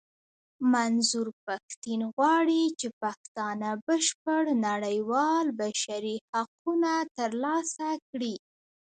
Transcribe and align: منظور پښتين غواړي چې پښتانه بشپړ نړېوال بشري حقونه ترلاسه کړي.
منظور 0.73 1.27
پښتين 1.45 2.01
غواړي 2.15 2.61
چې 2.79 2.87
پښتانه 3.01 3.69
بشپړ 3.87 4.41
نړېوال 4.67 5.45
بشري 5.59 6.17
حقونه 6.31 6.91
ترلاسه 7.17 7.87
کړي. 8.09 8.35